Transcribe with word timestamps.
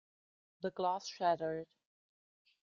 The 0.63 0.71
glass 0.71 1.05
shattered. 1.07 1.67